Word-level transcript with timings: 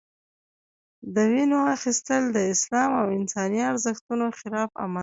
د 1.15 1.17
وینو 1.31 1.59
اخیستل 1.75 2.23
د 2.31 2.37
اسلام 2.53 2.91
او 3.01 3.07
انساني 3.19 3.59
ارزښتونو 3.71 4.25
خلاف 4.39 4.69
عمل 4.83 4.95
دی. 4.99 4.99